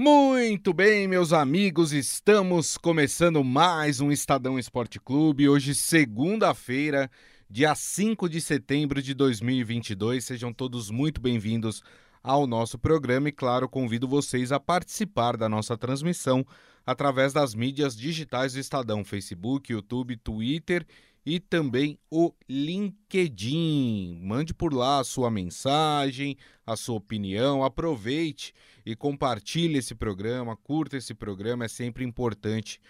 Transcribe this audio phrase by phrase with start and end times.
[0.00, 5.48] Muito bem, meus amigos, estamos começando mais um Estadão Esporte Clube.
[5.48, 7.10] Hoje, segunda-feira,
[7.50, 10.24] dia 5 de setembro de 2022.
[10.24, 11.82] Sejam todos muito bem-vindos
[12.22, 16.46] ao nosso programa e, claro, convido vocês a participar da nossa transmissão
[16.86, 20.86] através das mídias digitais do Estadão: Facebook, YouTube, Twitter
[21.28, 24.18] e também o LinkedIn.
[24.22, 28.54] Mande por lá a sua mensagem, a sua opinião, aproveite
[28.84, 32.80] e compartilhe esse programa, curta esse programa, é sempre importante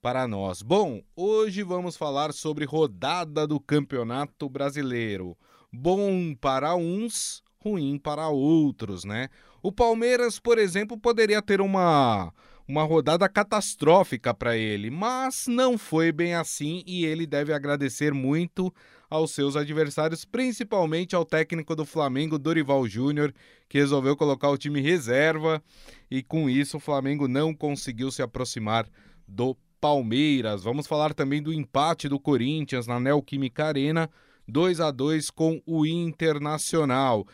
[0.00, 0.62] para nós.
[0.62, 5.36] Bom, hoje vamos falar sobre rodada do Campeonato Brasileiro.
[5.72, 9.30] Bom para uns, ruim para outros, né?
[9.60, 12.32] O Palmeiras, por exemplo, poderia ter uma
[12.70, 18.72] uma rodada catastrófica para ele, mas não foi bem assim e ele deve agradecer muito
[19.10, 23.34] aos seus adversários, principalmente ao técnico do Flamengo, Dorival Júnior,
[23.68, 25.60] que resolveu colocar o time reserva
[26.08, 28.88] e com isso o Flamengo não conseguiu se aproximar
[29.26, 30.62] do Palmeiras.
[30.62, 34.08] Vamos falar também do empate do Corinthians na Neoquímica Arena,
[34.46, 37.26] 2 a 2 com o Internacional.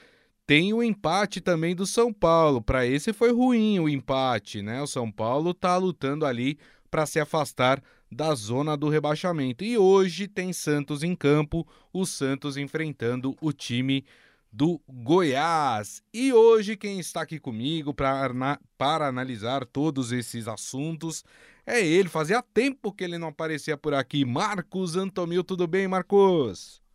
[0.47, 2.63] Tem o empate também do São Paulo.
[2.63, 4.81] Para esse foi ruim o empate, né?
[4.81, 6.57] O São Paulo está lutando ali
[6.89, 9.65] para se afastar da zona do rebaixamento.
[9.65, 14.05] E hoje tem Santos em campo, o Santos enfrentando o time
[14.53, 16.01] do Goiás.
[16.15, 21.25] E hoje quem está aqui comigo para para analisar todos esses assuntos
[21.67, 22.09] é ele.
[22.09, 24.25] Fazia tempo que ele não aparecia por aqui.
[24.25, 26.86] Marcos Antomil, tudo bem, Marcos?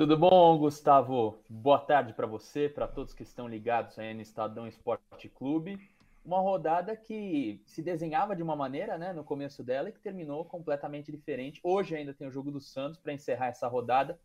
[0.00, 1.44] Tudo bom, Gustavo?
[1.46, 5.78] Boa tarde para você, para todos que estão ligados aí no Estadão Esporte Clube.
[6.24, 10.42] Uma rodada que se desenhava de uma maneira, né, no começo dela e que terminou
[10.42, 11.60] completamente diferente.
[11.62, 14.18] Hoje ainda tem o jogo do Santos para encerrar essa rodada,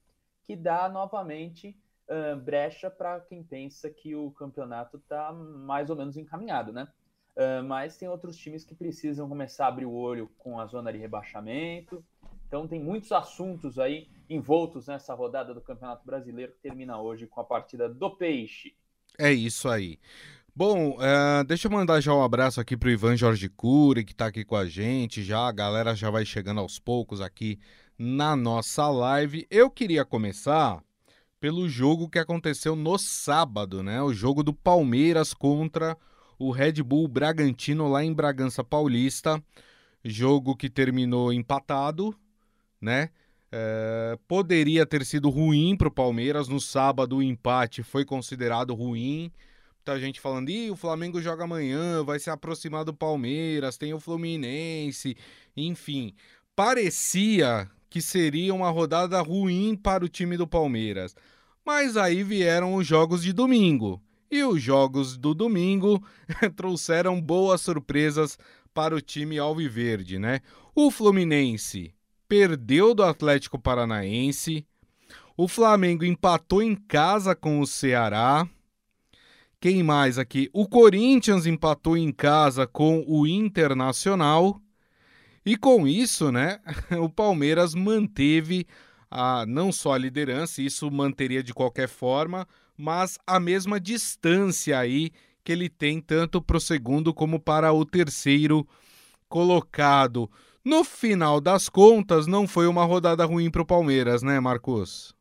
[0.46, 6.16] que dá novamente uh, brecha para quem pensa que o campeonato está mais ou menos
[6.16, 6.88] encaminhado, né?
[7.36, 10.94] Uh, mas tem outros times que precisam começar a abrir o olho com a zona
[10.94, 12.02] de rebaixamento.
[12.56, 17.41] Então tem muitos assuntos aí envoltos nessa rodada do Campeonato Brasileiro que termina hoje com
[17.41, 18.74] a partida do Peixe.
[19.19, 20.00] É isso aí.
[20.56, 24.28] Bom, uh, deixa eu mandar já um abraço aqui pro Ivan Jorge Cury, que está
[24.28, 25.22] aqui com a gente.
[25.22, 27.59] Já a galera já vai chegando aos poucos aqui
[28.00, 29.46] na nossa live.
[29.52, 30.81] Eu queria começar
[31.41, 34.02] pelo jogo que aconteceu no sábado, né?
[34.02, 35.97] O jogo do Palmeiras contra
[36.40, 39.44] o Red Bull Bragantino lá em Bragança Paulista.
[40.06, 42.16] Jogo que terminou empatado,
[42.85, 43.09] né?
[43.51, 46.47] É, poderia ter sido ruim para o Palmeiras.
[46.47, 49.31] No sábado, o empate foi considerado ruim.
[49.78, 54.00] Muita gente falando, Ih, o Flamengo joga amanhã, vai se aproximar do Palmeiras, tem o
[54.00, 55.16] Fluminense,
[55.56, 56.13] enfim.
[56.56, 61.16] Parecia que seria uma rodada ruim para o time do Palmeiras.
[61.66, 64.02] Mas aí vieram os jogos de domingo.
[64.29, 66.03] E os jogos do domingo
[66.56, 68.38] trouxeram boas surpresas
[68.73, 70.41] para o time alviverde, né?
[70.75, 71.94] O Fluminense
[72.28, 74.66] perdeu do Atlético Paranaense.
[75.38, 78.47] O Flamengo empatou em casa com o Ceará.
[79.59, 80.50] Quem mais aqui?
[80.53, 84.62] O Corinthians empatou em casa com o Internacional.
[85.46, 86.59] E com isso, né,
[87.00, 88.66] o Palmeiras manteve
[89.09, 95.12] a, não só a liderança, isso manteria de qualquer forma, mas a mesma distância aí
[95.44, 98.68] que ele tem tanto para o segundo como para o terceiro
[99.30, 100.30] colocado.
[100.66, 105.16] No final das contas, não foi uma rodada ruim para o Palmeiras, né, Marcos?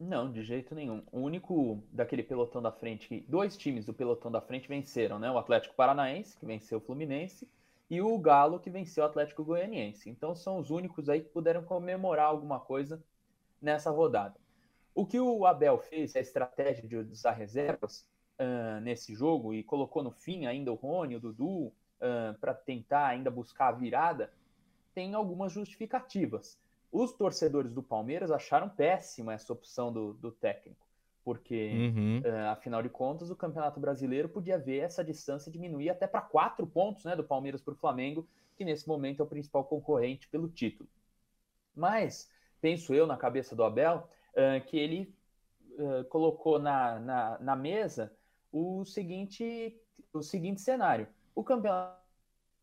[0.00, 1.00] Não, de jeito nenhum.
[1.12, 5.30] O único daquele pelotão da frente, dois times do pelotão da frente venceram, né?
[5.30, 7.48] O Atlético Paranaense, que venceu o Fluminense,
[7.88, 10.10] e o Galo, que venceu o Atlético Goianiense.
[10.10, 13.00] Então são os únicos aí que puderam comemorar alguma coisa
[13.62, 14.34] nessa rodada.
[14.92, 18.04] O que o Abel fez, a estratégia de usar reservas
[18.40, 23.06] uh, nesse jogo e colocou no fim ainda o Rony, o Dudu, uh, para tentar
[23.06, 24.32] ainda buscar a virada,
[24.98, 26.58] tem algumas justificativas.
[26.90, 30.84] Os torcedores do Palmeiras acharam péssima essa opção do, do técnico,
[31.22, 32.20] porque, uhum.
[32.24, 36.66] uh, afinal de contas, o Campeonato Brasileiro podia ver essa distância diminuir até para quatro
[36.66, 40.48] pontos né, do Palmeiras para o Flamengo, que nesse momento é o principal concorrente pelo
[40.48, 40.90] título.
[41.76, 42.28] Mas,
[42.60, 43.98] penso eu, na cabeça do Abel,
[44.32, 45.14] uh, que ele
[45.78, 48.12] uh, colocou na, na, na mesa
[48.50, 49.80] o seguinte,
[50.12, 51.06] o seguinte cenário.
[51.36, 52.07] O campeonato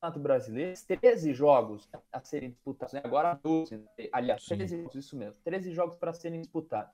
[0.05, 3.01] Campeonato Brasileiro, 13 jogos a serem disputados, né?
[3.03, 4.55] agora 12, aliás, Sim.
[4.55, 6.93] 13 jogos, isso mesmo, 13 jogos para serem disputados.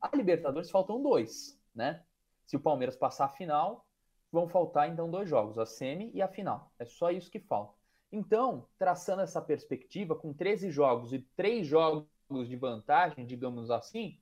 [0.00, 2.02] A Libertadores faltam dois, né?
[2.46, 3.86] Se o Palmeiras passar a final,
[4.32, 6.72] vão faltar então dois jogos, a semi e a final.
[6.78, 7.74] É só isso que falta.
[8.10, 12.08] Então, traçando essa perspectiva, com 13 jogos e 3 jogos
[12.48, 14.18] de vantagem, digamos assim,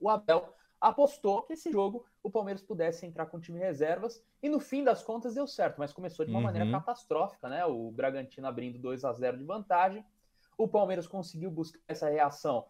[0.00, 0.54] o Abel
[0.84, 4.22] apostou que esse jogo o Palmeiras pudesse entrar com o time reservas.
[4.42, 6.44] E no fim das contas deu certo, mas começou de uma uhum.
[6.44, 7.64] maneira catastrófica, né?
[7.64, 10.04] O Bragantino abrindo 2 a 0 de vantagem.
[10.58, 12.66] O Palmeiras conseguiu buscar essa reação.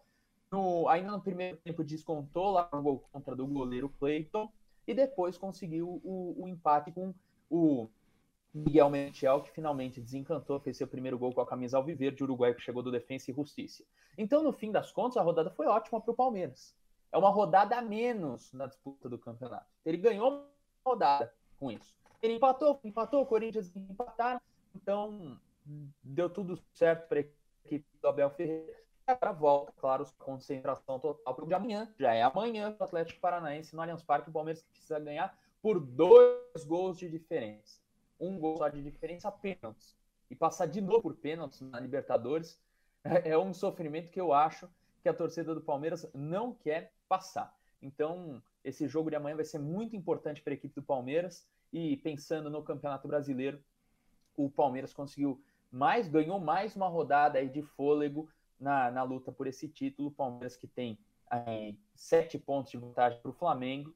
[0.49, 4.49] No, ainda no primeiro tempo descontou lá no gol contra do goleiro Cleiton
[4.87, 7.13] e depois conseguiu o, o empate com
[7.49, 7.89] o
[8.53, 12.61] Miguel Mentiel, que finalmente desencantou, fez seu primeiro gol com a camisa alviverde, Uruguai que
[12.61, 13.83] chegou do Defensa e Justiça.
[14.17, 16.73] Então, no fim das contas, a rodada foi ótima para o Palmeiras.
[17.11, 19.67] É uma rodada a menos na disputa do campeonato.
[19.85, 20.47] Ele ganhou uma
[20.85, 21.95] rodada com isso.
[22.21, 24.41] Ele empatou, empatou, o Corinthians empataram,
[24.75, 25.39] então
[26.03, 27.23] deu tudo certo para a
[27.65, 28.85] equipe do Abel Ferreira.
[29.07, 31.93] Agora volta, claro, concentração total para o de amanhã.
[31.99, 34.29] Já é amanhã o Atlético Paranaense no Allianz Parque.
[34.29, 37.85] O Palmeiras precisa ganhar por dois gols de diferença
[38.19, 39.95] um gol só de diferença pênaltis.
[40.29, 42.59] E passar de novo por pênaltis na Libertadores
[43.03, 44.69] é, é um sofrimento que eu acho
[45.01, 47.55] que a torcida do Palmeiras não quer passar.
[47.81, 51.47] Então, esse jogo de amanhã vai ser muito importante para a equipe do Palmeiras.
[51.71, 53.61] E pensando no Campeonato Brasileiro,
[54.35, 55.41] o Palmeiras conseguiu
[55.71, 58.29] mais, ganhou mais uma rodada aí de fôlego
[58.59, 60.09] na, na luta por esse título.
[60.09, 60.97] O Palmeiras que tem
[61.29, 63.93] aí, sete pontos de vantagem para o Flamengo.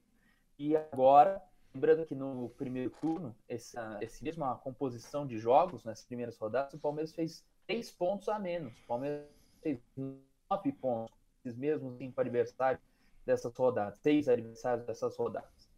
[0.58, 1.42] E agora
[1.72, 6.78] Lembrando que no primeiro turno, essa, essa mesma composição de jogos nas primeiras rodadas, o
[6.78, 8.76] Palmeiras fez três pontos a menos.
[8.80, 9.28] O Palmeiras
[9.62, 11.14] fez nove pontos,
[11.44, 12.82] esses mesmos cinco adversários
[13.24, 15.68] dessas rodadas, seis adversários dessas rodadas.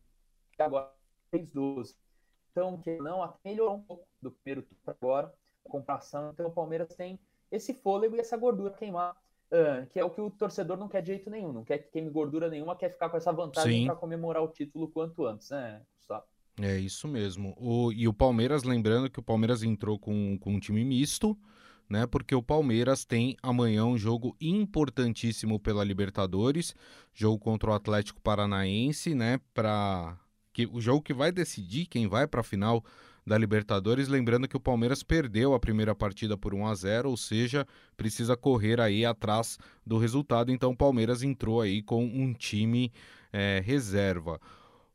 [0.58, 0.92] E agora
[1.30, 1.96] fez 12.
[2.50, 5.34] Então, que não, até melhorou um pouco do primeiro turno para agora,
[5.64, 6.30] a comparação.
[6.30, 7.18] Então, o Palmeiras tem
[7.50, 9.16] esse fôlego e essa gordura queimar
[9.52, 11.90] Uh, que é o que o torcedor não quer de jeito nenhum, não quer que
[11.90, 15.82] queime gordura nenhuma, quer ficar com essa vantagem para comemorar o título quanto antes, né,
[15.98, 16.24] Gustavo?
[16.58, 17.54] É isso mesmo.
[17.58, 21.36] O, e o Palmeiras, lembrando que o Palmeiras entrou com, com um time misto,
[21.92, 22.06] né?
[22.06, 26.74] Porque o Palmeiras tem amanhã um jogo importantíssimo pela Libertadores,
[27.12, 29.38] jogo contra o Atlético Paranaense, né?
[29.52, 30.18] Para
[30.54, 32.82] que o jogo que vai decidir quem vai para a final
[33.26, 34.08] da Libertadores.
[34.08, 38.36] Lembrando que o Palmeiras perdeu a primeira partida por 1 a 0, ou seja, precisa
[38.38, 40.50] correr aí atrás do resultado.
[40.50, 42.90] Então o Palmeiras entrou aí com um time
[43.30, 44.40] é, reserva.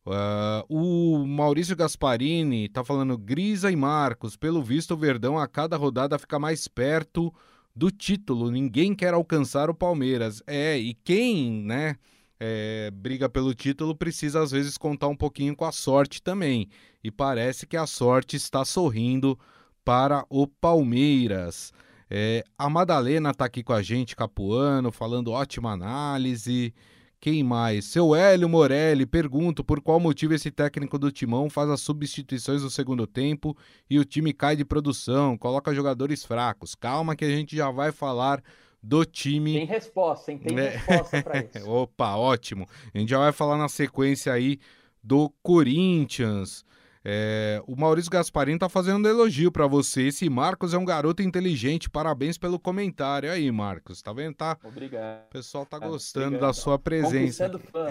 [0.08, 4.36] Uh, o Maurício Gasparini tá falando Grisa e Marcos.
[4.36, 7.34] Pelo visto, o Verdão a cada rodada fica mais perto
[7.76, 8.50] do título.
[8.50, 10.42] Ninguém quer alcançar o Palmeiras.
[10.48, 11.98] É, e quem, né?
[12.40, 16.70] é, briga pelo título precisa às vezes contar um pouquinho com a sorte também.
[17.04, 19.38] E parece que a sorte está sorrindo
[19.84, 21.74] para o Palmeiras.
[22.10, 26.74] É, a Madalena está aqui com a gente, Capuano, falando ótima análise.
[27.20, 27.86] Quem mais?
[27.86, 32.70] Seu Hélio Morelli, pergunto por qual motivo esse técnico do Timão faz as substituições no
[32.70, 33.58] segundo tempo
[33.90, 36.76] e o time cai de produção, coloca jogadores fracos.
[36.76, 38.44] Calma que a gente já vai falar
[38.82, 39.54] do time.
[39.54, 40.38] Tem resposta, hein?
[40.38, 40.70] Tem né?
[40.70, 41.70] resposta para isso.
[41.70, 42.68] Opa, ótimo.
[42.94, 44.60] A gente já vai falar na sequência aí
[45.04, 46.64] do Corinthians.
[47.10, 50.08] É, o Maurício Gasparini tá fazendo um elogio para você.
[50.08, 51.90] Esse Marcos é um garoto inteligente.
[51.90, 54.02] Parabéns pelo comentário aí, Marcos.
[54.02, 54.36] Tá vendo?
[54.36, 54.58] Tá?
[54.62, 55.24] Obrigado.
[55.28, 56.50] O pessoal tá gostando Obrigado.
[56.50, 57.50] da sua presença.
[57.72, 57.88] Fã,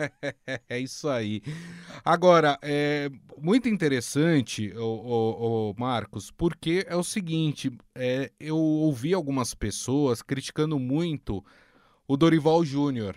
[0.70, 1.42] é isso aí.
[2.02, 9.12] Agora, é muito interessante, o, o, o Marcos, porque é o seguinte: é, eu ouvi
[9.12, 11.44] algumas pessoas criticando muito
[12.08, 13.16] o Dorival Júnior,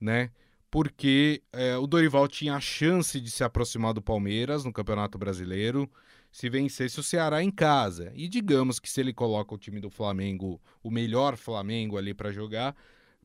[0.00, 0.32] né?
[0.76, 5.90] Porque é, o Dorival tinha a chance de se aproximar do Palmeiras no Campeonato Brasileiro
[6.30, 8.12] se vencesse o Ceará em casa.
[8.14, 12.30] E digamos que se ele coloca o time do Flamengo, o melhor Flamengo ali para
[12.30, 12.76] jogar,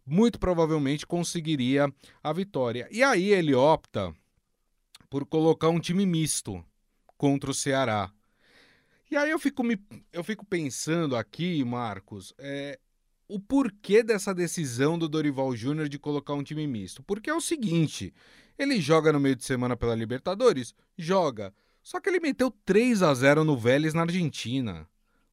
[0.05, 1.93] muito provavelmente conseguiria
[2.23, 2.87] a vitória.
[2.89, 4.13] E aí ele opta
[5.09, 6.63] por colocar um time misto
[7.17, 8.13] contra o Ceará.
[9.11, 9.77] E aí eu fico, me,
[10.13, 12.79] eu fico pensando aqui, Marcos, é,
[13.31, 17.01] o porquê dessa decisão do Dorival Júnior de colocar um time misto.
[17.01, 18.13] Porque é o seguinte:
[18.59, 20.75] ele joga no meio de semana pela Libertadores?
[20.97, 21.53] Joga.
[21.81, 24.87] Só que ele meteu 3 a 0 no Vélez na Argentina.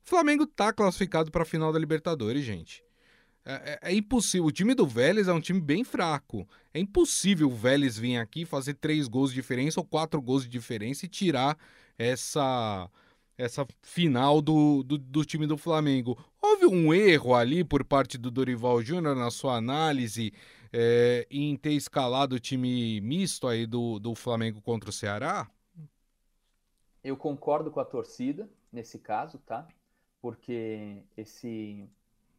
[0.04, 2.82] O Flamengo tá classificado para a final da Libertadores, gente.
[3.44, 4.46] É, é, é, impossível.
[4.46, 6.48] O time do Vélez é um time bem fraco.
[6.72, 10.48] É impossível o Vélez vir aqui fazer três gols de diferença ou quatro gols de
[10.48, 11.58] diferença e tirar
[11.98, 12.88] essa
[13.38, 16.18] essa final do, do, do, time do Flamengo.
[16.42, 20.32] Houve um erro ali por parte do Dorival Júnior na sua análise
[20.72, 25.48] é, em ter escalado o time misto aí do, do Flamengo contra o Ceará?
[27.02, 29.66] Eu concordo com a torcida nesse caso, tá?
[30.20, 31.88] Porque esse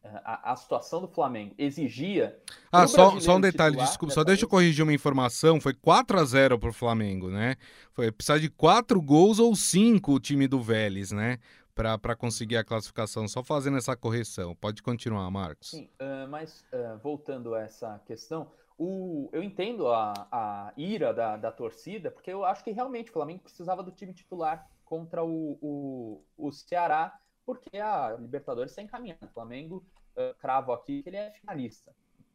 [0.02, 2.38] a, a, situação do Flamengo exigia.
[2.72, 6.24] Ah, só, só um detalhe, desculpa, só deixa eu corrigir uma informação: foi 4 a
[6.24, 7.56] 0 para o Flamengo, né?
[7.92, 11.38] Foi precisar de 4 gols ou 5 o time do Vélez, né?
[11.74, 14.54] Para conseguir a classificação, só fazendo essa correção.
[14.54, 15.70] Pode continuar, Marcos.
[15.70, 21.36] Sim, uh, mas uh, voltando a essa questão, o, eu entendo a, a ira da,
[21.36, 25.58] da torcida, porque eu acho que realmente o Flamengo precisava do time titular contra o,
[25.62, 29.24] o, o Ceará, porque a Libertadores está encaminhando.
[29.24, 29.84] O Flamengo,
[30.16, 31.94] uh, cravo aqui, que ele é finalista.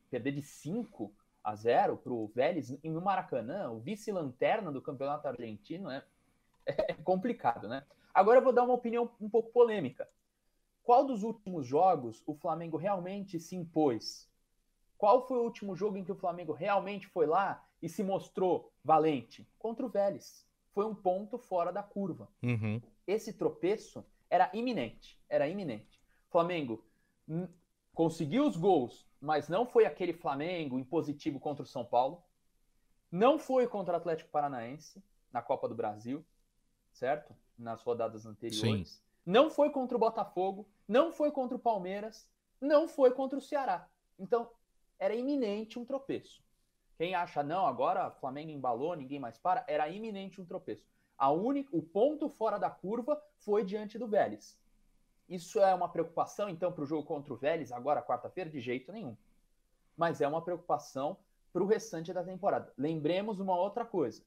[0.09, 5.89] Perder de 5 a 0 para o Vélez no Maracanã, o vice-lanterna do campeonato argentino,
[5.89, 6.03] é,
[6.65, 7.85] é complicado, né?
[8.13, 10.07] Agora eu vou dar uma opinião um pouco polêmica.
[10.83, 14.29] Qual dos últimos jogos o Flamengo realmente se impôs?
[14.97, 18.71] Qual foi o último jogo em que o Flamengo realmente foi lá e se mostrou
[18.83, 19.47] valente?
[19.59, 20.47] Contra o Vélez.
[20.73, 22.29] Foi um ponto fora da curva.
[22.41, 22.81] Uhum.
[23.05, 25.19] Esse tropeço era iminente.
[25.29, 26.01] Era iminente.
[26.29, 26.83] Flamengo
[27.93, 32.23] conseguiu os gols, mas não foi aquele Flamengo impositivo contra o São Paulo.
[33.11, 36.25] Não foi contra o Atlético Paranaense na Copa do Brasil,
[36.91, 37.35] certo?
[37.57, 38.89] Nas rodadas anteriores.
[38.89, 39.01] Sim.
[39.25, 42.27] Não foi contra o Botafogo, não foi contra o Palmeiras,
[42.59, 43.89] não foi contra o Ceará.
[44.19, 44.49] Então,
[44.99, 46.43] era iminente um tropeço.
[46.97, 50.85] Quem acha, não, agora o Flamengo embalou, ninguém mais para, era iminente um tropeço.
[51.17, 54.59] A única, o ponto fora da curva foi diante do Vélez.
[55.27, 58.49] Isso é uma preocupação, então, para o jogo contra o Vélez, agora, quarta-feira?
[58.49, 59.17] De jeito nenhum.
[59.97, 61.17] Mas é uma preocupação
[61.51, 62.71] para o restante da temporada.
[62.77, 64.23] Lembremos uma outra coisa.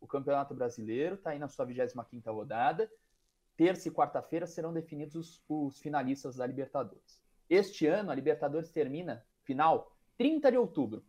[0.00, 2.90] O Campeonato Brasileiro está aí na sua 25ª rodada.
[3.56, 7.22] Terça e quarta-feira serão definidos os, os finalistas da Libertadores.
[7.48, 11.04] Este ano, a Libertadores termina, final, 30 de outubro.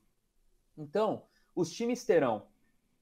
[0.78, 1.24] Então,
[1.56, 2.48] os times terão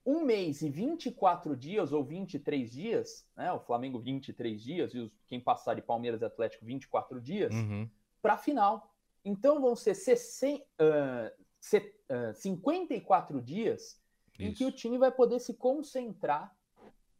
[0.06, 3.52] um mês e 24 dias ou 23 dias, né?
[3.52, 7.90] O Flamengo 23 dias e os, quem passar de Palmeiras e Atlético 24 dias uhum.
[8.22, 8.94] para a final.
[9.24, 14.00] Então vão ser 60, uh, uh, 54 dias
[14.38, 14.42] Isso.
[14.42, 16.56] em que o time vai poder se concentrar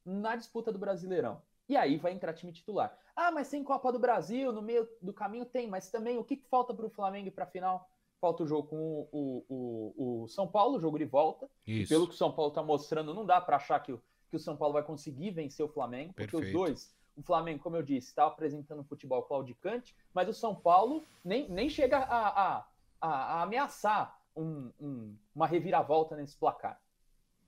[0.04, 1.42] na disputa do Brasileirão.
[1.68, 2.96] E aí vai entrar time titular.
[3.16, 6.36] Ah, mas tem Copa do Brasil, no meio do caminho tem, mas também o que,
[6.36, 7.90] que falta para o Flamengo para a final?
[8.20, 11.48] Falta o jogo com o, o, o São Paulo, jogo de volta.
[11.66, 11.88] Isso.
[11.88, 14.40] Pelo que o São Paulo está mostrando, não dá para achar que o, que o
[14.40, 16.46] São Paulo vai conseguir vencer o Flamengo, porque Perfeito.
[16.46, 20.54] os dois, o Flamengo, como eu disse, está apresentando um futebol claudicante, mas o São
[20.54, 22.66] Paulo nem, nem chega a, a,
[23.00, 26.80] a, a ameaçar um, um, uma reviravolta nesse placar.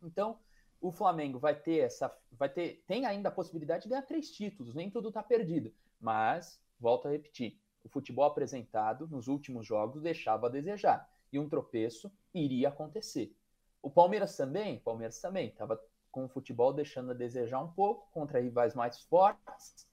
[0.03, 0.39] Então,
[0.81, 2.15] o Flamengo vai ter essa.
[2.33, 5.73] Vai ter, tem ainda a possibilidade de ganhar três títulos, nem tudo está perdido.
[6.01, 7.59] Mas, volto a repetir,
[7.89, 13.35] o futebol apresentado nos últimos jogos deixava a desejar e um tropeço iria acontecer.
[13.83, 18.41] O Palmeiras também, Palmeiras também estava com o futebol deixando a desejar um pouco contra
[18.41, 19.89] rivais mais fortes,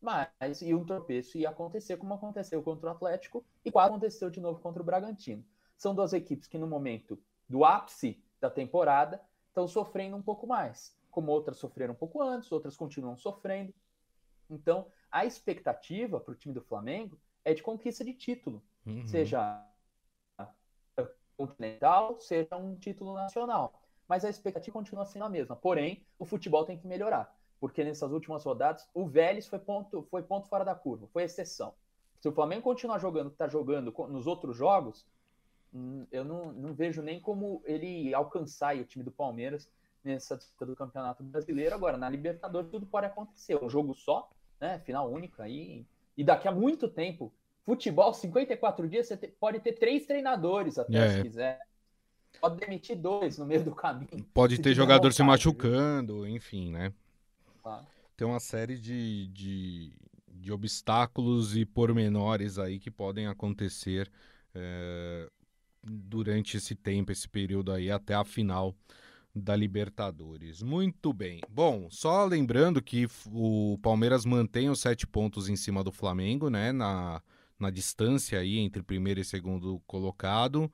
[0.00, 4.40] mas e um tropeço ia acontecer como aconteceu contra o Atlético e quase aconteceu de
[4.40, 5.44] novo contra o Bragantino.
[5.76, 10.96] São duas equipes que no momento do ápice da temporada estão sofrendo um pouco mais,
[11.10, 13.74] como outras sofreram um pouco antes, outras continuam sofrendo.
[14.48, 19.06] Então, a expectativa para o time do Flamengo é de conquista de título, uhum.
[19.06, 19.66] seja
[21.36, 23.80] continental, seja um título nacional.
[24.06, 25.56] Mas a expectativa continua sendo a mesma.
[25.56, 30.22] Porém, o futebol tem que melhorar, porque nessas últimas rodadas o Vélez foi ponto, foi
[30.22, 31.74] ponto fora da curva, foi exceção.
[32.20, 35.06] Se o Flamengo continuar jogando o que está jogando nos outros jogos,
[35.72, 39.70] hum, eu não, não vejo nem como ele alcançar o time do Palmeiras
[40.04, 41.74] nessa disputa do Campeonato Brasileiro.
[41.74, 43.62] Agora, na Libertadores, tudo pode acontecer.
[43.62, 44.78] Um jogo só, né?
[44.80, 45.86] Final única aí.
[46.16, 47.32] E daqui a muito tempo,
[47.64, 51.10] futebol, 54 dias, você pode ter três treinadores até, é.
[51.16, 51.60] se quiser.
[52.40, 54.24] Pode demitir dois no meio do caminho.
[54.32, 56.92] Pode ter jogador se machucando, enfim, né?
[57.62, 57.86] Claro.
[58.16, 59.92] Tem uma série de, de,
[60.28, 64.10] de, obstáculos e pormenores aí que podem acontecer
[64.54, 65.28] é,
[65.82, 68.74] durante esse tempo, esse período aí, até a final
[69.34, 70.62] da Libertadores.
[70.62, 71.40] Muito bem.
[71.48, 76.72] Bom, só lembrando que o Palmeiras mantém os sete pontos em cima do Flamengo, né?
[76.72, 77.22] Na,
[77.58, 80.70] na distância aí entre primeiro e segundo colocado.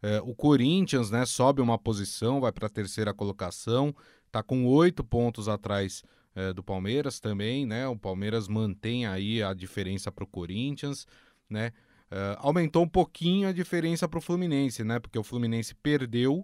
[0.00, 1.26] É, o Corinthians, né?
[1.26, 3.94] Sobe uma posição, vai para a terceira colocação.
[4.30, 6.02] Tá com oito pontos atrás
[6.34, 7.86] é, do Palmeiras também, né?
[7.88, 11.06] O Palmeiras mantém aí a diferença para o Corinthians,
[11.48, 11.72] né?
[12.10, 14.98] É, aumentou um pouquinho a diferença para o Fluminense, né?
[14.98, 16.42] Porque o Fluminense perdeu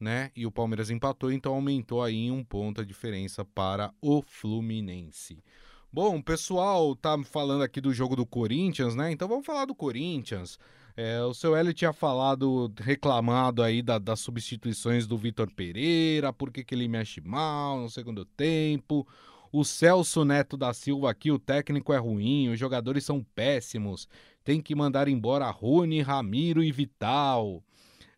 [0.00, 0.30] né?
[0.34, 5.44] E o Palmeiras empatou, então aumentou aí em um ponto a diferença para o Fluminense.
[5.92, 9.10] Bom, pessoal tá falando aqui do jogo do Corinthians, né?
[9.10, 10.58] Então vamos falar do Corinthians.
[10.96, 16.52] É, o seu Hélio tinha falado, reclamado aí da, das substituições do Vitor Pereira, por
[16.52, 19.06] que, que ele mexe mal no segundo tempo.
[19.52, 24.08] O Celso Neto da Silva aqui, o técnico é ruim, os jogadores são péssimos.
[24.44, 27.62] Tem que mandar embora Rony, Ramiro e Vital.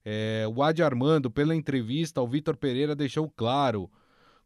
[0.05, 3.91] É, o Adi Armando, pela entrevista, o Vitor Pereira deixou claro.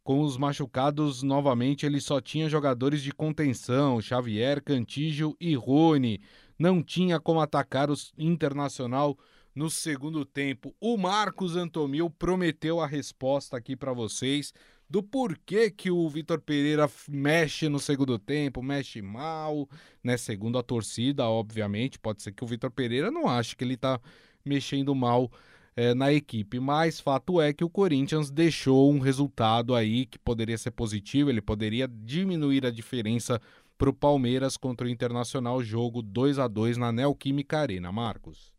[0.02, 6.20] Com os machucados, novamente, ele só tinha jogadores de contenção, Xavier, Cantígio e Rony.
[6.58, 9.18] Não tinha como atacar o Internacional
[9.54, 10.74] no segundo tempo.
[10.78, 14.52] O Marcos Antomil prometeu a resposta aqui para vocês
[14.88, 19.68] do porquê que o Vitor Pereira mexe no segundo tempo, mexe mal,
[20.02, 20.16] né?
[20.16, 24.00] Segundo a torcida, obviamente, pode ser que o Vitor Pereira não ache que ele tá
[24.48, 25.30] mexendo mal
[25.76, 30.56] é, na equipe, mas fato é que o Corinthians deixou um resultado aí que poderia
[30.56, 33.40] ser positivo, ele poderia diminuir a diferença
[33.76, 37.92] para o Palmeiras contra o Internacional, jogo 2 a 2 na Neoquímica Arena.
[37.92, 38.52] Marcos.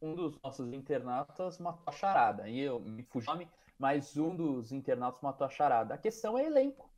[0.00, 3.46] Um dos nossos internautas matou a charada, e eu me fugi
[3.78, 5.94] mas um dos internautas matou a charada.
[5.94, 6.90] A questão é elenco.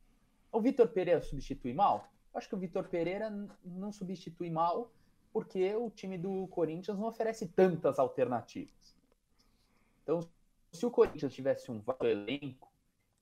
[0.51, 2.07] O Vitor Pereira substitui mal?
[2.33, 3.29] Acho que o Vitor Pereira
[3.63, 4.91] não substitui mal
[5.31, 8.95] porque o time do Corinthians não oferece tantas alternativas.
[10.03, 10.21] Então,
[10.71, 12.71] se o Corinthians tivesse um elenco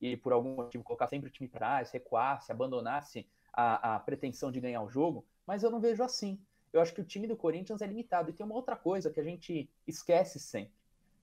[0.00, 4.52] e por algum motivo colocar sempre o time para trás, recuasse, abandonasse a, a pretensão
[4.52, 6.38] de ganhar o jogo, mas eu não vejo assim.
[6.72, 8.28] Eu acho que o time do Corinthians é limitado.
[8.28, 10.74] E tem uma outra coisa que a gente esquece sempre.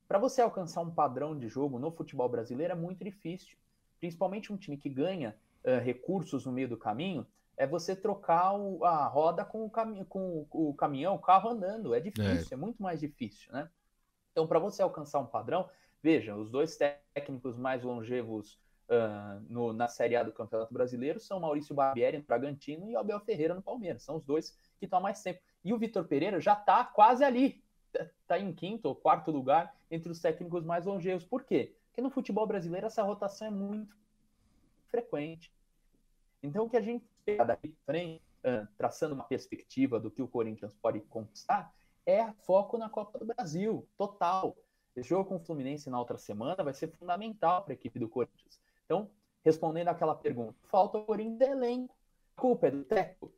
[0.07, 3.55] Para você alcançar um padrão de jogo no futebol brasileiro é muito difícil.
[3.99, 7.25] Principalmente um time que ganha uh, recursos no meio do caminho,
[7.57, 11.93] é você trocar o, a roda com o, cami com o caminhão, o carro andando.
[11.93, 13.69] É difícil, é, é muito mais difícil, né?
[14.31, 15.69] Então, para você alcançar um padrão,
[16.01, 21.39] veja, os dois técnicos mais longevos uh, no, na Série A do Campeonato Brasileiro são
[21.39, 24.03] Maurício Barbieri no Bragantino e Abel Ferreira no Palmeiras.
[24.03, 25.39] São os dois que estão há mais tempo.
[25.63, 30.12] E o Vitor Pereira já está quase ali, está em quinto ou quarto lugar entre
[30.12, 31.24] os técnicos mais longevos.
[31.24, 31.75] Por quê?
[31.88, 33.95] Porque no futebol brasileiro essa rotação é muito
[34.89, 35.53] frequente.
[36.43, 40.27] Então, o que a gente espera daqui frente, uh, traçando uma perspectiva do que o
[40.27, 41.73] Corinthians pode conquistar,
[42.05, 44.55] é foco na Copa do Brasil, total.
[44.95, 48.09] Esse jogo com o Fluminense na outra semana vai ser fundamental para a equipe do
[48.09, 48.59] Corinthians.
[48.85, 49.09] Então,
[49.43, 51.95] respondendo aquela pergunta, falta o Corinthians de elenco.
[52.35, 53.31] A culpa é do técnico?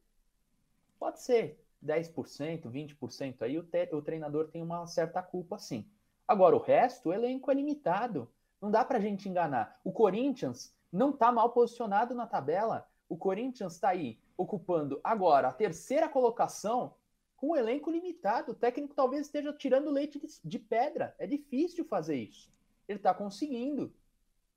[0.98, 5.88] Pode ser, 10%, 20% aí, o, te, o treinador tem uma certa culpa, sim.
[6.28, 8.28] Agora, o resto, o elenco é limitado.
[8.60, 9.80] Não dá para a gente enganar.
[9.84, 12.88] O Corinthians não está mal posicionado na tabela.
[13.08, 16.96] O Corinthians está aí ocupando agora a terceira colocação
[17.38, 18.52] com um elenco limitado.
[18.52, 21.16] O técnico talvez esteja tirando leite de, pedra.
[21.20, 22.52] É difícil fazer isso.
[22.88, 23.94] Ele está conseguindo.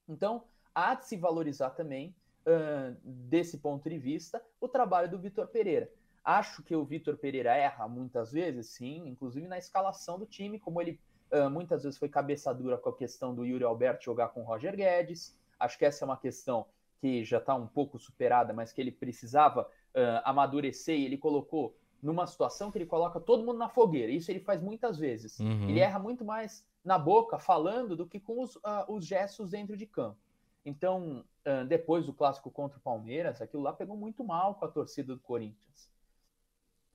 [0.08, 2.14] Então, há de se valorizar também,
[2.46, 5.90] uh, desse ponto de vista, o trabalho do Vitor Pereira.
[6.24, 10.80] Acho que o Vitor Pereira erra muitas vezes, sim, inclusive na escalação do time, como
[10.80, 11.00] ele
[11.32, 14.44] uh, muitas vezes foi cabeça dura com a questão do Yuri Alberto jogar com o
[14.44, 15.36] Roger Guedes.
[15.58, 16.66] Acho que essa é uma questão
[17.00, 21.76] que já está um pouco superada, mas que ele precisava uh, amadurecer e ele colocou
[22.02, 24.12] numa situação que ele coloca todo mundo na fogueira.
[24.12, 25.38] Isso ele faz muitas vezes.
[25.38, 25.68] Uhum.
[25.68, 29.76] Ele erra muito mais na boca, falando, do que com os, uh, os gestos dentro
[29.76, 30.18] de campo.
[30.64, 34.68] Então, uh, depois do clássico contra o Palmeiras, aquilo lá pegou muito mal com a
[34.68, 35.90] torcida do Corinthians.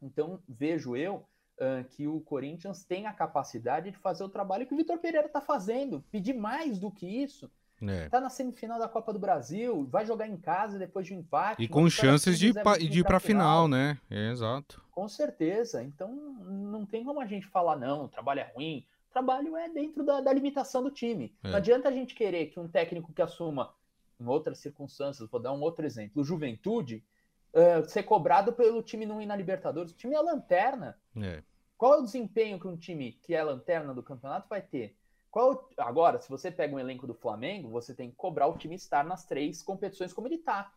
[0.01, 1.25] Então, vejo eu
[1.57, 5.27] uh, que o Corinthians tem a capacidade de fazer o trabalho que o Vitor Pereira
[5.27, 7.51] está fazendo, pedir mais do que isso.
[7.87, 8.09] É.
[8.09, 11.61] Tá na semifinal da Copa do Brasil, vai jogar em casa depois de um empate.
[11.61, 13.97] E com chances de, de ir para final, final, né?
[14.09, 14.81] É, exato.
[14.91, 15.83] Com certeza.
[15.83, 18.85] Então não tem como a gente falar, não, o trabalho é ruim.
[19.09, 21.35] O trabalho é dentro da, da limitação do time.
[21.43, 21.49] É.
[21.49, 23.73] Não adianta a gente querer que um técnico que assuma,
[24.19, 27.03] em outras circunstâncias, vou dar um outro exemplo, o Juventude,
[27.53, 29.91] uh, ser cobrado pelo time não ir na Libertadores.
[29.91, 30.97] O time é lanterna.
[31.15, 31.43] É.
[31.77, 34.95] Qual é o desempenho que um time que é lanterna do campeonato vai ter?
[35.33, 38.75] Qual, agora, se você pega um elenco do Flamengo, você tem que cobrar o time
[38.75, 40.71] estar nas três competições como ele está.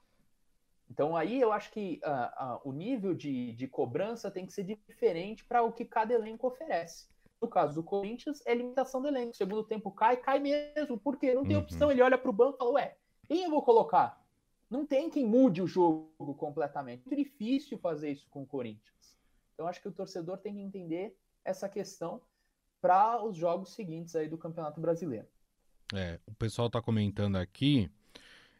[0.90, 4.64] Então aí eu acho que uh, uh, o nível de, de cobrança tem que ser
[4.64, 7.06] diferente para o que cada elenco oferece.
[7.40, 9.36] No caso do Corinthians, é limitação do elenco.
[9.36, 10.98] Segundo tempo cai, cai mesmo.
[10.98, 11.34] Por quê?
[11.34, 11.62] Não tem uhum.
[11.62, 11.90] opção.
[11.90, 12.96] Ele olha para o banco e fala, ué,
[13.28, 14.26] quem eu vou colocar?
[14.70, 17.02] não tem quem mude o jogo completamente.
[17.06, 19.16] É muito difícil fazer isso com o Corinthians.
[19.54, 22.20] Então acho que o torcedor tem que entender essa questão
[22.80, 25.26] para os jogos seguintes aí do Campeonato Brasileiro.
[25.94, 27.90] É, o pessoal está comentando aqui.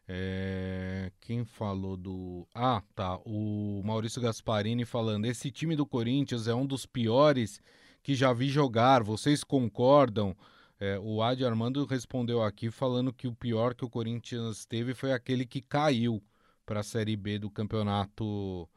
[0.07, 2.47] É, quem falou do.
[2.55, 3.19] Ah, tá.
[3.25, 7.61] O Maurício Gasparini falando: esse time do Corinthians é um dos piores
[8.01, 9.03] que já vi jogar.
[9.03, 10.35] Vocês concordam?
[10.79, 15.11] É, o Adi Armando respondeu aqui falando que o pior que o Corinthians teve foi
[15.11, 16.23] aquele que caiu
[16.65, 18.69] para a Série B do Campeonato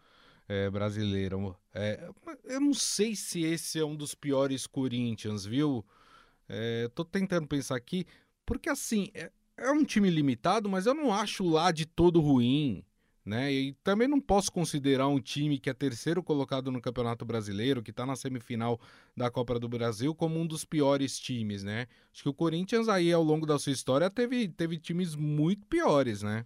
[0.50, 1.56] é, Brasileiro.
[1.72, 2.10] É,
[2.44, 5.84] eu não sei se esse é um dos piores Corinthians, viu?
[6.48, 8.04] É, tô tentando pensar aqui,
[8.44, 12.84] porque assim, é, é um time limitado, mas eu não acho lá de todo ruim
[13.24, 13.52] né?
[13.52, 17.90] E também não posso considerar um time que é terceiro colocado no Campeonato Brasileiro, que
[17.90, 18.80] está na semifinal
[19.16, 21.86] da Copa do Brasil, como um dos piores times, né?
[22.12, 26.22] Acho que o Corinthians aí, ao longo da sua história, teve, teve times muito piores,
[26.22, 26.44] né?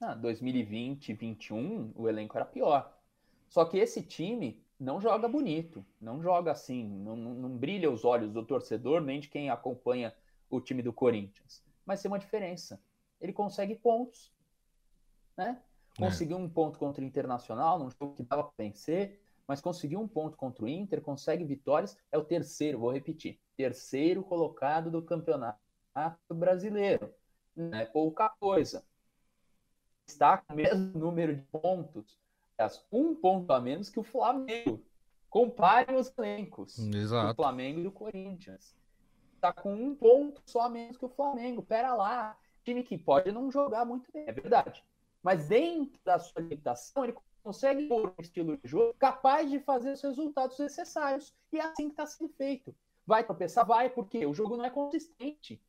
[0.00, 2.96] Ah, 2020, 2021, o elenco era pior.
[3.48, 8.32] Só que esse time não joga bonito, não joga assim, não, não brilha os olhos
[8.32, 10.14] do torcedor nem de quem acompanha
[10.48, 11.64] o time do Corinthians.
[11.84, 12.80] Mas tem uma diferença.
[13.20, 14.32] Ele consegue pontos,
[15.36, 15.60] né?
[15.96, 16.00] É.
[16.00, 16.40] Conseguiu é.
[16.40, 20.36] um ponto contra o Internacional, num jogo que dava para vencer, mas conseguiu um ponto
[20.36, 25.58] contra o Inter, consegue vitórias, é o terceiro, vou repetir, terceiro colocado do campeonato
[26.32, 27.12] brasileiro.
[27.56, 28.84] Não é pouca coisa.
[30.18, 32.18] Está com o mesmo número de pontos,
[32.90, 34.84] um ponto a menos que o Flamengo.
[35.30, 37.28] Compare os elencos Exato.
[37.28, 38.74] do Flamengo e do Corinthians.
[39.36, 41.62] Está com um ponto só a menos que o Flamengo.
[41.62, 42.36] Pera lá.
[42.64, 44.84] Time que pode não jogar muito bem, é verdade.
[45.22, 49.92] Mas dentro da sua limitação, ele consegue pôr um estilo de jogo capaz de fazer
[49.92, 51.32] os resultados necessários.
[51.52, 52.74] E é assim que está sendo feito.
[53.06, 53.64] Vai tropeçar?
[53.64, 55.62] Vai, porque o jogo não é consistente.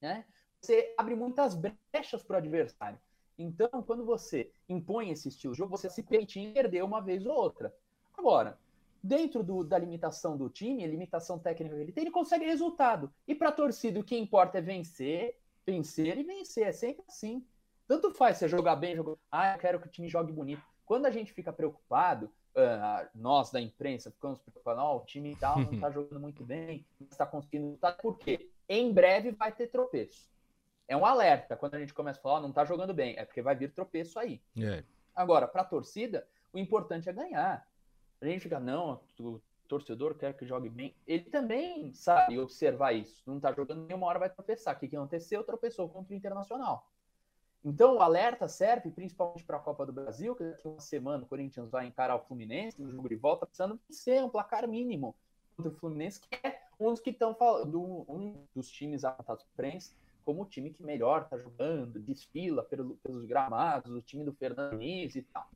[0.00, 0.24] Né?
[0.58, 2.98] Você abre muitas brechas para o adversário.
[3.38, 7.32] Então, quando você impõe esse estilo de jogo, você se permite perder uma vez ou
[7.32, 7.72] outra.
[8.16, 8.58] Agora,
[9.00, 13.12] dentro do, da limitação do time, a limitação técnica que ele tem, ele consegue resultado.
[13.28, 16.66] E para a torcida, o que importa é vencer, vencer e vencer.
[16.66, 17.46] É sempre assim.
[17.86, 19.16] Tanto faz você jogar bem, jogar.
[19.30, 20.62] Ah, eu quero que o time jogue bonito.
[20.84, 25.60] Quando a gente fica preocupado, uh, nós da imprensa ficamos preocupados, oh, o time tal
[25.60, 28.50] não está jogando muito bem, não está conseguindo lutar, por quê?
[28.68, 30.28] Em breve vai ter tropeço
[30.88, 33.24] é um alerta quando a gente começa a falar, oh, não tá jogando bem, é
[33.24, 34.40] porque vai vir tropeço aí.
[34.58, 34.82] É.
[35.14, 37.68] Agora, para a torcida, o importante é ganhar.
[38.20, 40.96] A gente fica, não, o torcedor quer que jogue bem.
[41.06, 43.22] Ele também sabe observar isso.
[43.26, 44.74] Não tá jogando bem, uma hora vai tropeçar.
[44.74, 45.44] O que, que aconteceu?
[45.44, 46.88] Tropeçou contra o Internacional.
[47.64, 51.26] Então, o alerta serve principalmente para a Copa do Brasil, que daqui uma semana o
[51.26, 55.14] Corinthians vai encarar o Fluminense no jogo de volta, precisando ser um placar mínimo
[55.56, 59.66] contra o Fluminense, que é um dos que estão falando, um dos times apontados para
[60.28, 64.72] como o time que melhor está jogando, desfila pelo, pelos gramados, o time do Fernando
[64.72, 65.48] Diniz e tal.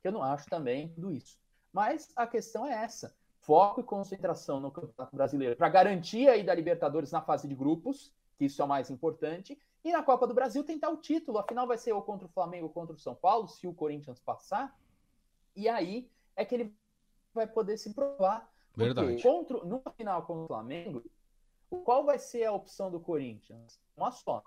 [0.00, 1.36] Que eu não acho também tudo isso.
[1.72, 6.54] Mas a questão é essa: foco e concentração no Campeonato Brasileiro para garantir aí da
[6.54, 10.34] Libertadores na fase de grupos, que isso é o mais importante, e na Copa do
[10.34, 11.38] Brasil tentar o título.
[11.38, 14.20] Afinal, vai ser ou contra o Flamengo ou contra o São Paulo, se o Corinthians
[14.20, 14.78] passar.
[15.56, 16.72] E aí é que ele
[17.34, 18.48] vai poder se provar.
[18.76, 19.20] Verdade.
[19.20, 21.02] Contra, no final contra o Flamengo,
[21.78, 23.80] qual vai ser a opção do Corinthians?
[23.96, 24.42] Uma só.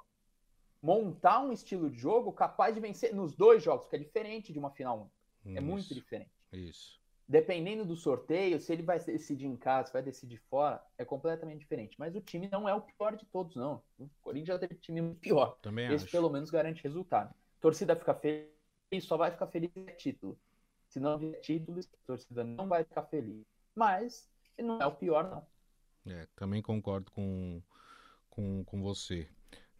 [0.82, 4.60] Montar um estilo de jogo capaz de vencer nos dois jogos, que é diferente de
[4.60, 5.10] uma final
[5.46, 5.60] única.
[5.60, 6.32] É muito diferente.
[6.52, 7.02] Isso.
[7.28, 11.60] Dependendo do sorteio, se ele vai decidir em casa, se vai decidir fora, é completamente
[11.60, 11.96] diferente.
[11.98, 13.82] Mas o time não é o pior de todos, não.
[13.98, 15.58] O Corinthians já teve time muito pior.
[15.62, 16.12] Também Esse acho.
[16.12, 17.30] pelo menos garante resultado.
[17.30, 18.52] A torcida fica feliz,
[19.06, 20.38] só vai ficar feliz se título.
[20.90, 23.46] Se não vier título, a torcida não vai ficar feliz.
[23.74, 25.48] Mas não é o pior, não.
[26.06, 27.62] É, também concordo com,
[28.30, 29.28] com, com você.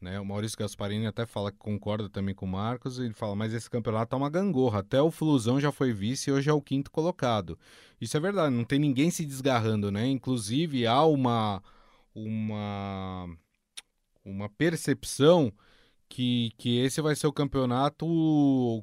[0.03, 0.19] Né?
[0.19, 3.69] O Maurício Gasparini até fala que concorda também com o Marcos, ele fala, mas esse
[3.69, 6.91] campeonato tá uma gangorra, até o Flusão já foi vice e hoje é o quinto
[6.91, 7.57] colocado.
[8.01, 10.05] Isso é verdade, não tem ninguém se desgarrando, né?
[10.05, 11.63] Inclusive há uma,
[12.13, 13.29] uma,
[14.25, 15.53] uma percepção
[16.09, 18.05] que, que esse vai ser o campeonato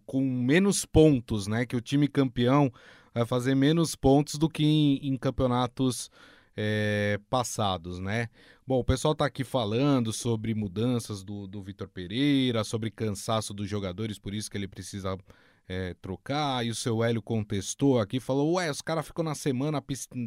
[0.07, 1.67] com menos pontos, né?
[1.67, 2.73] Que o time campeão
[3.13, 6.11] vai fazer menos pontos do que em, em campeonatos
[6.57, 8.29] é, passados, né?
[8.67, 13.69] Bom, o pessoal está aqui falando sobre mudanças do, do Vitor Pereira, sobre cansaço dos
[13.69, 15.19] jogadores, por isso que ele precisa
[15.69, 16.65] é, trocar.
[16.67, 19.83] E o seu Hélio contestou aqui, falou: Ué, os caras ficam na semana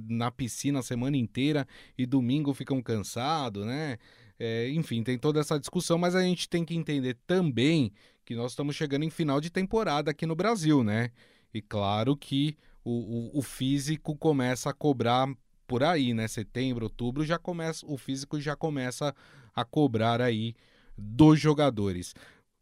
[0.09, 3.97] na piscina a semana inteira e domingo ficam cansados, né?
[4.39, 7.93] É, enfim, tem toda essa discussão, mas a gente tem que entender também
[8.25, 11.11] que nós estamos chegando em final de temporada aqui no Brasil, né?
[11.53, 15.27] E claro que o, o, o físico começa a cobrar
[15.67, 16.27] por aí, né?
[16.27, 19.13] Setembro, outubro, já começa, o físico já começa
[19.55, 20.55] a cobrar aí
[20.97, 22.13] dos jogadores.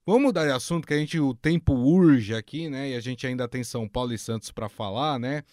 [0.06, 2.90] Vamos mudar de assunto, que a gente o tempo urge aqui, né?
[2.90, 5.44] E a gente ainda tem São Paulo e Santos para falar, né?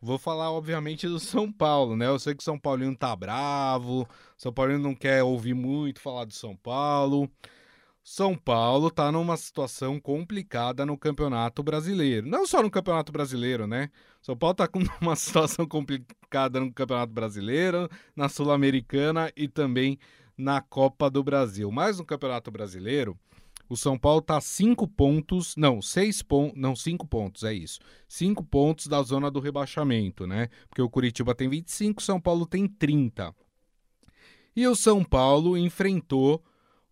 [0.00, 2.06] Vou falar, obviamente, do São Paulo, né?
[2.06, 6.24] Eu sei que o São Paulino tá bravo, São Paulino não quer ouvir muito falar
[6.24, 7.28] do São Paulo.
[8.08, 12.24] São Paulo está numa situação complicada no Campeonato Brasileiro.
[12.24, 13.90] Não só no Campeonato Brasileiro, né?
[14.22, 19.98] São Paulo está com uma situação complicada no Campeonato Brasileiro, na Sul-Americana e também
[20.38, 21.68] na Copa do Brasil.
[21.72, 23.18] Mas no Campeonato Brasileiro,
[23.68, 27.80] o São Paulo está cinco pontos, não, seis pontos, não, cinco pontos, é isso.
[28.06, 30.48] Cinco pontos da zona do rebaixamento, né?
[30.68, 33.34] Porque o Curitiba tem 25, o São Paulo tem 30.
[34.54, 36.40] E o São Paulo enfrentou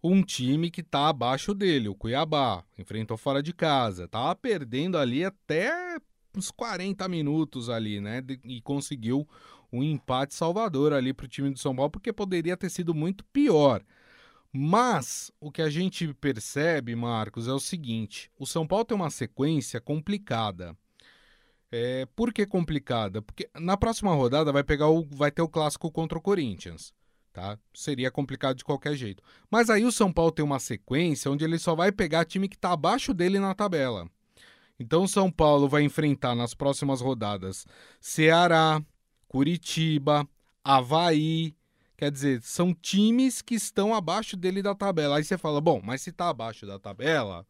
[0.05, 5.25] um time que está abaixo dele, o Cuiabá, enfrentou fora de casa, estava perdendo ali
[5.25, 5.97] até
[6.37, 8.23] uns 40 minutos ali, né?
[8.45, 9.27] E conseguiu
[9.73, 13.25] um empate salvador ali para o time do São Paulo, porque poderia ter sido muito
[13.27, 13.83] pior.
[14.53, 19.11] Mas o que a gente percebe, Marcos, é o seguinte: o São Paulo tem uma
[19.11, 20.77] sequência complicada.
[21.73, 23.23] É, por que complicada?
[23.23, 26.93] Porque na próxima rodada vai pegar o, vai ter o clássico contra o Corinthians.
[27.35, 27.59] Tá?
[27.75, 29.21] Seria complicado de qualquer jeito.
[29.51, 32.55] Mas aí o São Paulo tem uma sequência onde ele só vai pegar time que
[32.55, 34.09] está abaixo dele na tabela.
[34.79, 37.67] Então o São Paulo vai enfrentar nas próximas rodadas
[38.01, 38.81] Ceará,
[39.27, 40.25] Curitiba,
[40.63, 41.57] Havaí.
[41.97, 45.17] Quer dizer, são times que estão abaixo dele da tabela.
[45.17, 47.45] Aí você fala, bom, mas se está abaixo da tabela,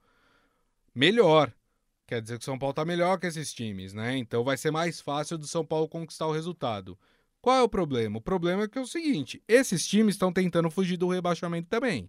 [0.94, 1.52] melhor.
[2.06, 4.16] Quer dizer que o São Paulo está melhor que esses times, né?
[4.16, 6.98] Então vai ser mais fácil do São Paulo conquistar o resultado.
[7.44, 8.16] Qual é o problema?
[8.16, 12.08] O problema é que é o seguinte: esses times estão tentando fugir do rebaixamento também.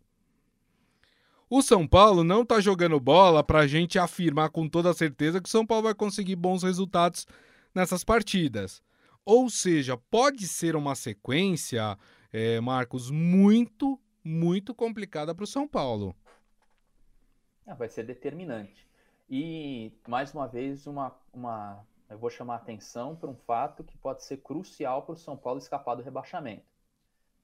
[1.49, 5.49] O São Paulo não está jogando bola para a gente afirmar com toda certeza que
[5.49, 7.27] o São Paulo vai conseguir bons resultados
[7.73, 8.81] nessas partidas.
[9.25, 11.97] Ou seja, pode ser uma sequência,
[12.31, 16.15] é, Marcos, muito, muito complicada para o São Paulo.
[17.67, 18.87] É, vai ser determinante.
[19.29, 23.97] E, mais uma vez, uma, uma eu vou chamar a atenção para um fato que
[23.97, 26.65] pode ser crucial para o São Paulo escapar do rebaixamento.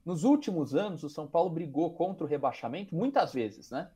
[0.04, 3.90] Nos últimos anos, o São Paulo brigou contra o rebaixamento muitas vezes, né?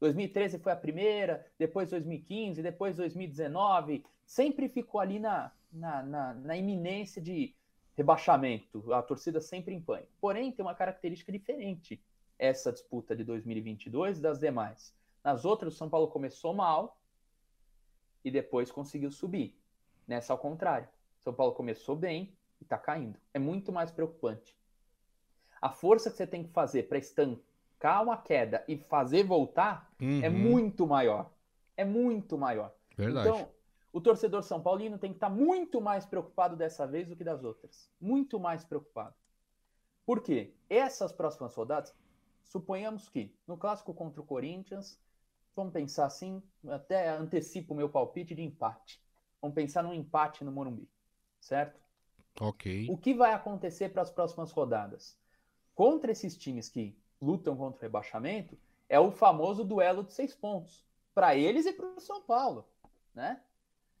[0.00, 6.56] 2013 foi a primeira, depois 2015, depois 2019, sempre ficou ali na, na, na, na
[6.56, 7.54] iminência de
[7.94, 10.10] rebaixamento, a torcida sempre em pânico.
[10.18, 12.02] Porém, tem uma característica diferente
[12.38, 14.94] essa disputa de 2022 das demais.
[15.22, 16.98] Nas outras, o São Paulo começou mal
[18.24, 19.59] e depois conseguiu subir.
[20.10, 20.88] Nessa, ao contrário.
[21.20, 23.16] São Paulo começou bem e está caindo.
[23.32, 24.58] É muito mais preocupante.
[25.62, 30.04] A força que você tem que fazer para estancar uma queda e fazer voltar é
[30.04, 30.24] uhum.
[30.24, 31.30] é muito maior.
[31.76, 32.74] É muito maior.
[32.96, 33.28] Verdade.
[33.28, 33.48] Então,
[33.92, 37.22] o torcedor São Paulino tem que estar tá muito mais preocupado dessa vez do que
[37.22, 37.88] das outras.
[38.00, 39.14] Muito mais preocupado.
[40.04, 40.52] Por quê?
[40.68, 41.94] Essas próximas rodadas,
[42.42, 45.00] suponhamos que no clássico contra o Corinthians,
[45.54, 49.00] vamos pensar assim, até antecipo o meu palpite de empate.
[49.40, 50.88] Vamos pensar num empate no Morumbi,
[51.40, 51.80] certo?
[52.40, 52.86] Ok.
[52.90, 55.18] O que vai acontecer para as próximas rodadas?
[55.74, 60.84] Contra esses times que lutam contra o rebaixamento, é o famoso duelo de seis pontos.
[61.14, 62.68] Para eles e para o São Paulo,
[63.14, 63.42] né?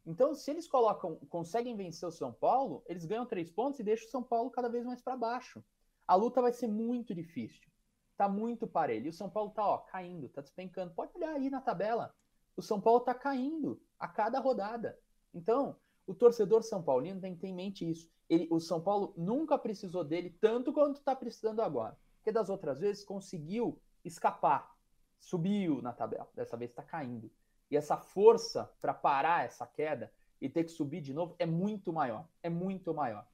[0.06, 4.08] Então, se eles colocam, conseguem vencer o São Paulo, eles ganham três pontos e deixam
[4.08, 5.62] o São Paulo cada vez mais para baixo.
[6.06, 7.68] A luta vai ser muito difícil.
[8.16, 9.06] Tá muito parelho.
[9.06, 10.92] E o São Paulo tá, ó, caindo, tá despencando.
[10.94, 12.14] Pode olhar aí na tabela.
[12.56, 14.98] O São Paulo tá caindo a cada rodada.
[15.32, 18.10] Então, o torcedor São Paulino tem que ter em mente isso.
[18.28, 21.96] Ele, o São Paulo nunca precisou dele tanto quanto está precisando agora.
[22.16, 24.76] Porque das outras vezes conseguiu escapar,
[25.18, 26.28] subiu na tabela.
[26.34, 27.30] Dessa vez está caindo.
[27.70, 31.92] E essa força para parar essa queda e ter que subir de novo é muito
[31.92, 32.26] maior.
[32.42, 33.26] É muito maior.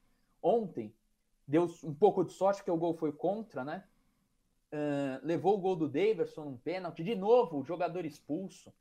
[0.42, 0.94] Ontem
[1.46, 3.84] deu um pouco de sorte porque o gol foi contra, né?
[4.72, 7.02] Uh, levou o gol do Daverson num pênalti.
[7.02, 8.72] De novo, o jogador expulso.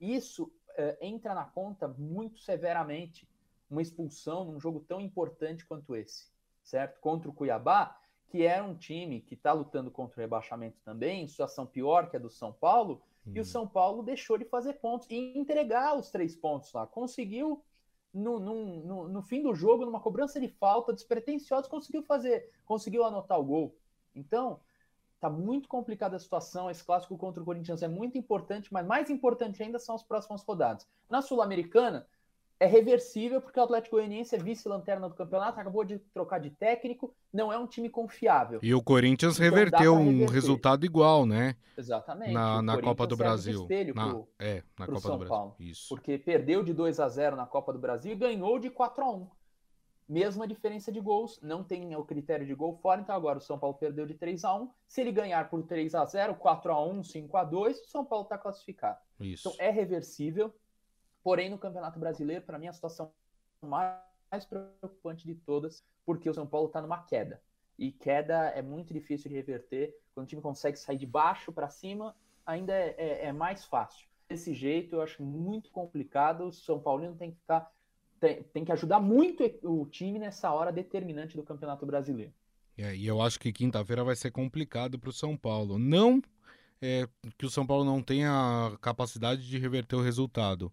[0.00, 3.28] Isso uh, entra na conta muito severamente
[3.70, 6.26] uma expulsão num jogo tão importante quanto esse,
[6.62, 7.00] certo?
[7.00, 11.28] Contra o Cuiabá, que era um time que está lutando contra o rebaixamento também, em
[11.28, 13.32] situação pior que a do São Paulo, hum.
[13.34, 16.86] e o São Paulo deixou de fazer pontos e entregar os três pontos lá.
[16.86, 17.62] Conseguiu,
[18.12, 23.04] no, no, no, no fim do jogo, numa cobrança de falta despretensiosa, conseguiu fazer, conseguiu
[23.04, 23.76] anotar o gol.
[24.14, 24.60] Então,
[25.20, 26.70] Tá muito complicada a situação.
[26.70, 30.42] Esse clássico contra o Corinthians é muito importante, mas mais importante ainda são as próximas
[30.42, 30.86] rodadas.
[31.10, 32.06] Na Sul-Americana,
[32.60, 37.14] é reversível porque o Atlético Goianiense é vice-lanterna do campeonato, acabou de trocar de técnico,
[37.32, 38.58] não é um time confiável.
[38.62, 41.54] E o Corinthians então, reverteu um resultado igual, né?
[41.76, 42.32] Exatamente.
[42.32, 43.68] Na, na Copa do Brasil.
[43.94, 45.36] Na, pro, é, na Copa São do Brasil.
[45.36, 45.88] Paulo, Isso.
[45.88, 49.10] Porque perdeu de 2 a 0 na Copa do Brasil e ganhou de 4 a
[49.12, 49.28] 1
[50.08, 53.58] mesma diferença de gols, não tem o critério de gol fora, então agora o São
[53.58, 56.84] Paulo perdeu de 3 a 1 Se ele ganhar por 3 a 0 4 a
[56.86, 58.98] 1 5 a 2 o São Paulo está classificado.
[59.20, 59.48] Isso.
[59.48, 60.54] Então é reversível,
[61.22, 63.12] porém no Campeonato Brasileiro, para mim, a situação
[63.60, 67.42] mais preocupante de todas, porque o São Paulo está numa queda.
[67.78, 69.96] E queda é muito difícil de reverter.
[70.14, 74.08] Quando o time consegue sair de baixo para cima, ainda é, é, é mais fácil.
[74.28, 76.46] Desse jeito, eu acho muito complicado.
[76.46, 77.72] O São Paulino tem que ficar
[78.20, 82.32] tem, tem que ajudar muito o time nessa hora determinante do Campeonato Brasileiro.
[82.76, 85.78] É, e eu acho que quinta-feira vai ser complicado para o São Paulo.
[85.78, 86.22] Não
[86.80, 90.72] é, que o São Paulo não tenha capacidade de reverter o resultado,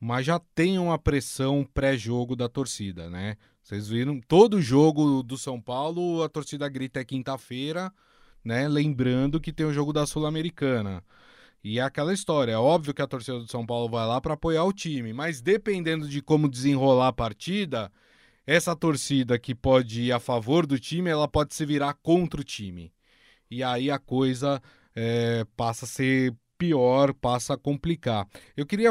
[0.00, 3.36] mas já tem uma pressão pré-jogo da torcida, né?
[3.62, 7.92] Vocês viram, todo jogo do São Paulo, a torcida grita é quinta-feira,
[8.44, 8.66] né?
[8.66, 11.04] Lembrando que tem o jogo da Sul-Americana.
[11.62, 14.34] E é aquela história, é óbvio que a torcida do São Paulo vai lá para
[14.34, 17.90] apoiar o time, mas dependendo de como desenrolar a partida,
[18.46, 22.44] essa torcida que pode ir a favor do time, ela pode se virar contra o
[22.44, 22.92] time.
[23.50, 24.62] E aí a coisa
[24.94, 28.26] é, passa a ser pior, passa a complicar.
[28.56, 28.90] Eu queria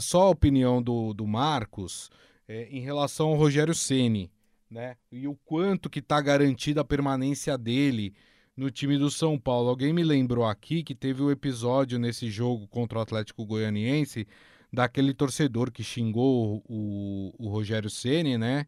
[0.00, 2.10] só a opinião do, do Marcos
[2.48, 4.30] é, em relação ao Rogério Ceni,
[4.70, 4.96] né?
[5.10, 8.14] E o quanto que está garantida a permanência dele
[8.56, 9.68] no time do São Paulo.
[9.68, 14.26] Alguém me lembrou aqui que teve o um episódio nesse jogo contra o Atlético Goianiense
[14.72, 18.66] daquele torcedor que xingou o, o Rogério Ceni, né?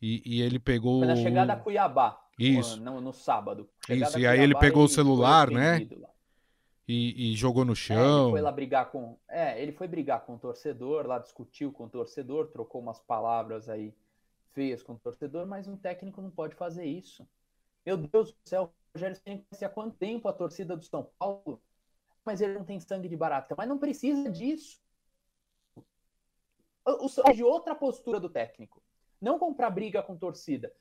[0.00, 0.98] E, e, ele pegou.
[0.98, 2.20] Foi na chegada a Cuiabá.
[2.38, 2.80] Isso.
[2.82, 3.68] No, no sábado.
[3.86, 5.88] Chegada Isso, e aí ele pegou o celular, né?
[6.86, 7.96] E, e, jogou no chão.
[7.96, 9.18] É, ele foi lá brigar com.
[9.28, 13.68] É, ele foi brigar com o torcedor, lá discutiu com o torcedor, trocou umas palavras
[13.68, 13.92] aí
[14.52, 17.26] feias com o torcedor, mas um técnico não pode fazer isso.
[17.84, 21.60] Meu Deus do céu, Rogério Ceni conhece há quanto tempo a torcida do São Paulo,
[22.24, 23.54] mas ele não tem sangue de barata.
[23.56, 24.80] Mas não precisa disso.
[26.84, 28.82] O, de outra postura do técnico.
[29.20, 30.72] Não comprar briga com torcida.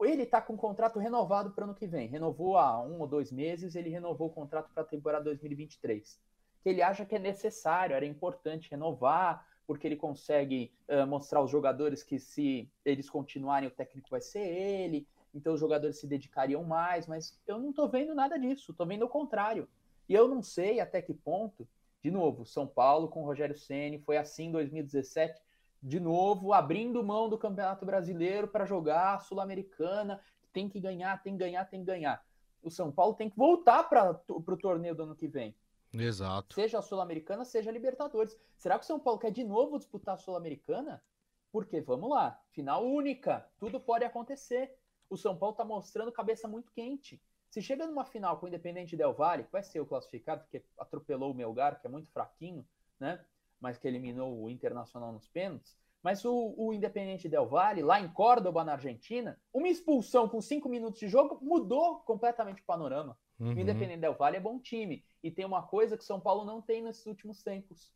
[0.00, 2.08] Ele está com um contrato renovado para o ano que vem.
[2.08, 6.18] Renovou há um ou dois meses, ele renovou o contrato para a temporada 2023.
[6.62, 11.50] Que ele acha que é necessário, era importante renovar, porque ele consegue uh, mostrar aos
[11.50, 16.64] jogadores que se eles continuarem, o técnico vai ser ele, então os jogadores se dedicariam
[16.64, 19.68] mais, mas eu não estou vendo nada disso, estou vendo o contrário.
[20.08, 21.66] E eu não sei até que ponto,
[22.02, 25.40] de novo, São Paulo com o Rogério Ceni foi assim em 2017,
[25.82, 30.20] de novo, abrindo mão do Campeonato Brasileiro para jogar a Sul-Americana.
[30.52, 32.24] Tem que ganhar, tem que ganhar, tem que ganhar.
[32.62, 35.54] O São Paulo tem que voltar para o torneio do ano que vem.
[35.92, 36.54] Exato.
[36.54, 38.36] Seja a Sul-Americana, seja a Libertadores.
[38.56, 41.02] Será que o São Paulo quer de novo disputar a Sul-Americana?
[41.50, 44.76] Porque, vamos lá, final única, tudo pode acontecer.
[45.10, 47.20] O São Paulo está mostrando cabeça muito quente.
[47.50, 50.64] Se chega numa final com o Independente Del Valle, que vai ser o classificado, porque
[50.78, 52.64] atropelou o Melgar, que é muito fraquinho,
[52.98, 53.22] né?
[53.60, 55.76] mas que eliminou o Internacional nos pênaltis.
[56.02, 60.68] Mas o, o Independente Del Valle, lá em Córdoba, na Argentina, uma expulsão com cinco
[60.68, 63.18] minutos de jogo mudou completamente o panorama.
[63.38, 63.48] Uhum.
[63.48, 65.04] O Independente Del Valle é bom time.
[65.22, 67.92] E tem uma coisa que São Paulo não tem nesses últimos tempos.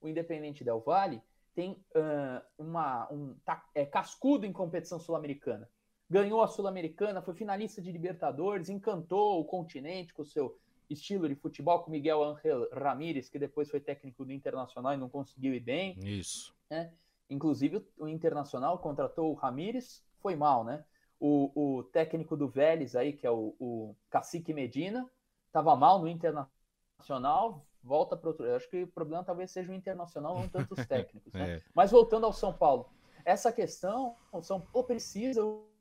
[0.00, 1.22] O Independente Del Valle
[1.54, 5.68] tem uh, uma, um tá, é cascudo em competição sul-americana.
[6.10, 11.36] Ganhou a Sul-Americana, foi finalista de Libertadores, encantou o continente com o seu estilo de
[11.36, 15.60] futebol com Miguel Ángel Ramírez, que depois foi técnico do Internacional e não conseguiu ir
[15.60, 15.96] bem.
[16.02, 16.52] Isso.
[16.68, 16.92] Né?
[17.28, 20.84] Inclusive, o Internacional contratou o Ramírez, foi mal, né?
[21.20, 25.08] O, o técnico do Vélez aí, que é o, o Cacique Medina,
[25.46, 28.46] estava mal no Internacional, volta para outro.
[28.46, 31.32] Eu acho que o problema talvez seja o Internacional, não tanto os técnicos.
[31.32, 31.56] Né?
[31.56, 31.62] é.
[31.72, 32.88] Mas voltando ao São Paulo,
[33.24, 35.40] essa questão, o São Paulo precisa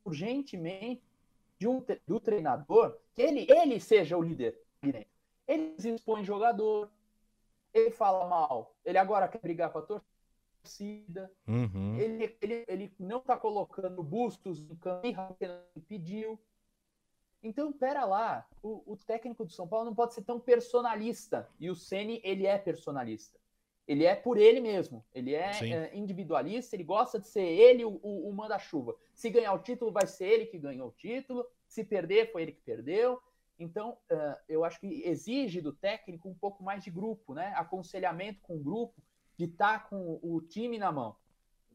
[0.09, 1.03] urgentemente
[1.57, 4.57] de um, do treinador que ele, ele seja o líder
[5.49, 6.91] ele expõe jogador,
[7.73, 10.01] ele fala mal, ele agora quer brigar com a
[10.61, 11.97] torcida, uhum.
[11.97, 16.39] ele, ele, ele não tá colocando bustos no campo que ele pediu.
[17.41, 21.49] Então, pera lá, o, o, técnico do São Paulo não pode ser tão personalista.
[21.59, 23.38] E o Ceni ele é personalista.
[23.89, 25.03] Ele é por ele mesmo.
[25.11, 28.95] Ele é, é individualista, ele gosta de ser ele o, o, o manda-chuva.
[29.15, 31.43] Se ganhar o título, vai ser ele que ganhou o título.
[31.67, 33.19] Se perder, foi ele que perdeu.
[33.57, 37.51] Então, uh, eu acho que exige do técnico um pouco mais de grupo, né?
[37.55, 39.01] Aconselhamento com o grupo,
[39.35, 41.15] de estar tá com o time na mão.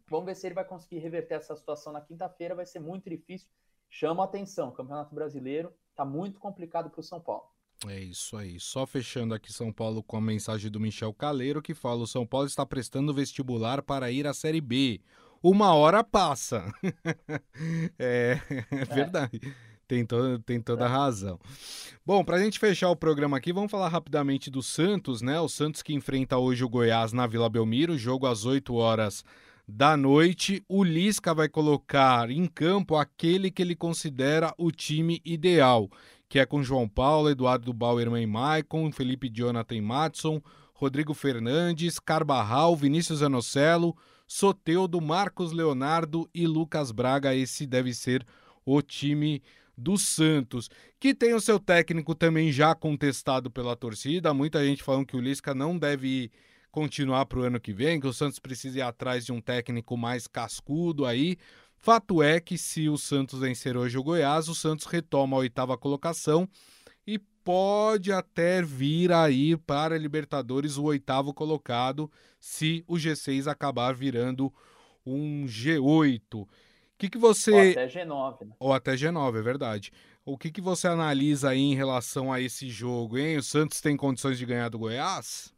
[0.06, 3.48] Vamos ver se ele vai conseguir reverter essa situação na quinta-feira, vai ser muito difícil.
[3.90, 7.53] Chama a atenção, o Campeonato Brasileiro está muito complicado para o São Paulo.
[7.88, 8.58] É isso aí.
[8.58, 12.26] Só fechando aqui São Paulo com a mensagem do Michel Caleiro, que fala: o São
[12.26, 15.00] Paulo está prestando vestibular para ir à Série B.
[15.42, 16.72] Uma hora passa.
[17.98, 19.40] é, é, verdade.
[19.44, 19.74] É.
[19.86, 21.38] Tem, to tem toda a razão.
[22.06, 25.38] Bom, para a gente fechar o programa aqui, vamos falar rapidamente do Santos, né?
[25.40, 29.22] O Santos que enfrenta hoje o Goiás na Vila Belmiro, jogo às 8 horas
[29.68, 30.64] da noite.
[30.68, 35.90] O Lisca vai colocar em campo aquele que ele considera o time ideal,
[36.28, 43.22] que é com João Paulo, Eduardo Bauerman Maicon, Felipe Jonathan Matson, Rodrigo Fernandes, Carbarral, Vinícius
[43.22, 47.34] Anocelo, Soteudo, Marcos Leonardo e Lucas Braga.
[47.34, 48.26] Esse deve ser
[48.64, 49.42] o time
[49.76, 54.32] do Santos, que tem o seu técnico também já contestado pela torcida.
[54.32, 56.30] Muita gente falando que o Lisca não deve
[56.70, 59.96] continuar para o ano que vem, que o Santos precisa ir atrás de um técnico
[59.96, 61.36] mais cascudo aí.
[61.84, 65.76] Fato é que se o Santos vencer hoje o Goiás, o Santos retoma a oitava
[65.76, 66.48] colocação
[67.06, 73.94] e pode até vir aí para a Libertadores o oitavo colocado se o G6 acabar
[73.94, 74.50] virando
[75.04, 76.48] um G8
[76.96, 77.52] que, que você.
[77.52, 78.46] Ou até G9.
[78.46, 78.56] Né?
[78.58, 79.92] Ou até G9, é verdade.
[80.24, 83.36] O que, que você analisa aí em relação a esse jogo, hein?
[83.36, 85.52] O Santos tem condições de ganhar do Goiás?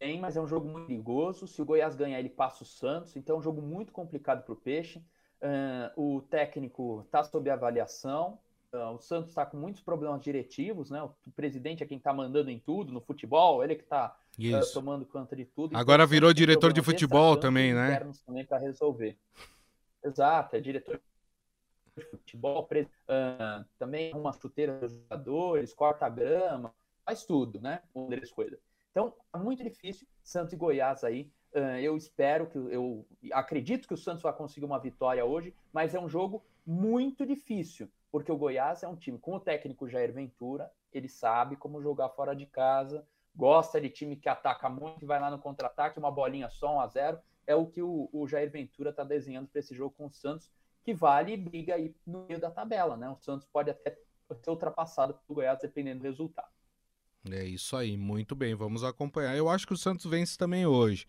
[0.00, 1.46] Tem, mas é um jogo muito perigoso.
[1.46, 3.14] Se o Goiás ganhar, ele passa o Santos.
[3.16, 4.98] Então é um jogo muito complicado para o Peixe.
[5.42, 8.38] Uh, o técnico está sob avaliação.
[8.72, 11.02] Uh, o Santos está com muitos problemas diretivos, né?
[11.02, 15.04] O presidente é quem está mandando em tudo no futebol, ele que está uh, tomando
[15.04, 15.76] conta de tudo.
[15.76, 18.00] Agora virou diretor de futebol também, né?
[18.24, 19.18] também para resolver.
[20.02, 20.98] Exato, é diretor
[21.94, 22.66] de futebol,
[23.78, 26.72] também uma chuteira dos jogadores, corta grama,
[27.04, 27.82] faz tudo, né?
[27.94, 28.58] Um deles coisa.
[28.90, 30.06] Então, é muito difícil.
[30.22, 31.30] Santos e Goiás aí.
[31.82, 36.00] Eu espero que eu acredito que o Santos vai conseguir uma vitória hoje, mas é
[36.00, 40.70] um jogo muito difícil, porque o Goiás é um time com o técnico Jair Ventura,
[40.92, 45.20] ele sabe como jogar fora de casa, gosta de time que ataca muito e vai
[45.20, 47.18] lá no contra-ataque, uma bolinha só, um a zero.
[47.46, 50.50] É o que o, o Jair Ventura está desenhando para esse jogo com o Santos,
[50.84, 53.08] que vale e briga aí no meio da tabela, né?
[53.08, 53.98] O Santos pode até
[54.40, 56.59] ser ultrapassado pelo Goiás, dependendo do resultado.
[57.28, 59.36] É isso aí, muito bem, vamos acompanhar.
[59.36, 61.04] Eu acho que o Santos vence também hoje.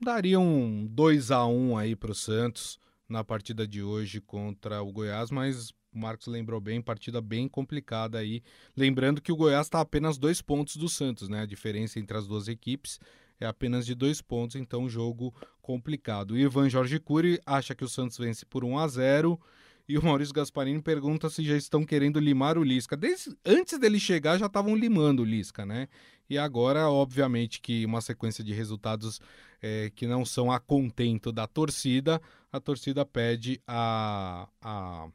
[0.00, 2.78] Daria um 2 a 1 aí para o Santos
[3.08, 8.18] na partida de hoje contra o Goiás, mas o Marcos lembrou bem, partida bem complicada
[8.18, 8.42] aí.
[8.76, 11.42] Lembrando que o Goiás está apenas dois pontos do Santos, né?
[11.42, 13.00] A diferença entre as duas equipes
[13.40, 16.32] é apenas de dois pontos, então jogo complicado.
[16.32, 19.40] O Ivan Jorge Cury acha que o Santos vence por 1 a 0
[19.88, 22.94] e o Maurício Gasparini pergunta se já estão querendo limar o Lisca.
[22.94, 25.88] Desde, antes dele chegar, já estavam limando o Lisca, né?
[26.28, 29.18] E agora, obviamente, que uma sequência de resultados
[29.62, 32.20] é, que não são a contento da torcida,
[32.52, 35.08] a torcida pede a, a,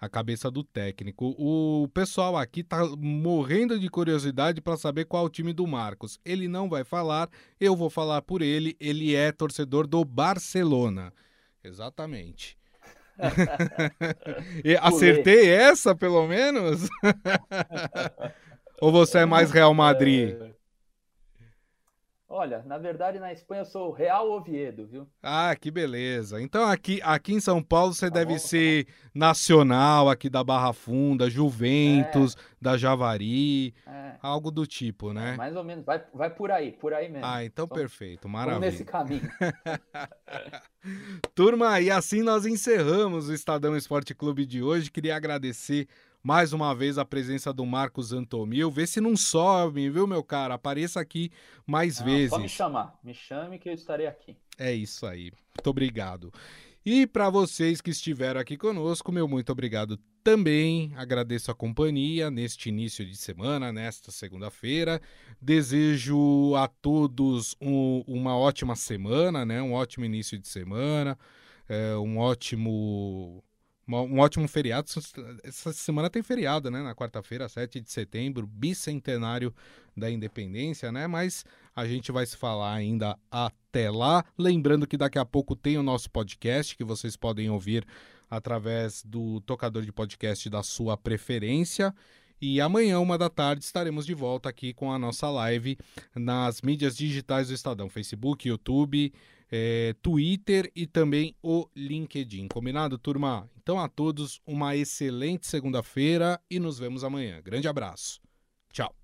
[0.00, 1.34] a cabeça do técnico.
[1.36, 6.20] O pessoal aqui tá morrendo de curiosidade para saber qual é o time do Marcos.
[6.24, 7.28] Ele não vai falar,
[7.58, 8.76] eu vou falar por ele.
[8.78, 11.12] Ele é torcedor do Barcelona.
[11.64, 12.59] Exatamente.
[14.80, 16.88] Acertei essa, pelo menos?
[18.80, 20.36] Ou você é mais Real Madrid?
[20.40, 20.59] É...
[22.32, 25.04] Olha, na verdade na Espanha eu sou Real Oviedo, viu?
[25.20, 26.40] Ah, que beleza.
[26.40, 30.30] Então aqui, aqui em São Paulo você tá deve bom, tá ser tá Nacional aqui
[30.30, 32.38] da Barra Funda, Juventus, é.
[32.62, 34.14] da Javari, é.
[34.22, 35.34] algo do tipo, né?
[35.34, 37.26] É, mais ou menos, vai, vai por aí, por aí mesmo.
[37.26, 38.60] Ah, então, então perfeito, maravilha.
[38.60, 39.28] Nesse caminho.
[41.34, 44.88] Turma, e assim nós encerramos o Estadão Esporte Clube de hoje.
[44.88, 45.88] Queria agradecer
[46.22, 48.70] mais uma vez a presença do Marcos Antomil.
[48.70, 50.54] Vê se não some, viu, meu cara?
[50.54, 51.30] Apareça aqui
[51.66, 52.30] mais não, vezes.
[52.30, 54.36] Só me chamar, me chame que eu estarei aqui.
[54.58, 55.32] É isso aí.
[55.56, 56.32] Muito obrigado.
[56.84, 60.92] E para vocês que estiveram aqui conosco, meu muito obrigado também.
[60.96, 65.00] Agradeço a companhia neste início de semana, nesta segunda-feira.
[65.40, 69.60] Desejo a todos um, uma ótima semana, né?
[69.60, 71.18] Um ótimo início de semana,
[71.68, 73.44] é, um ótimo
[73.98, 74.88] um ótimo feriado.
[75.42, 76.82] Essa semana tem feriado, né?
[76.82, 79.54] Na quarta-feira, 7 de setembro, bicentenário
[79.96, 81.06] da independência, né?
[81.06, 84.24] Mas a gente vai se falar ainda até lá.
[84.38, 87.86] Lembrando que daqui a pouco tem o nosso podcast que vocês podem ouvir
[88.30, 91.94] através do tocador de podcast da sua preferência.
[92.40, 95.76] E amanhã, uma da tarde, estaremos de volta aqui com a nossa live
[96.14, 99.12] nas mídias digitais do Estadão: Facebook, YouTube,
[99.50, 102.48] é, Twitter e também o LinkedIn.
[102.48, 103.48] Combinado, turma?
[103.62, 107.40] Então a todos uma excelente segunda-feira e nos vemos amanhã.
[107.42, 108.20] Grande abraço.
[108.72, 108.94] Tchau.